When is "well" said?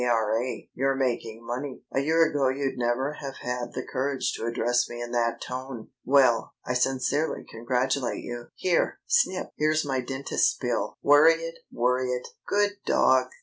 6.03-6.55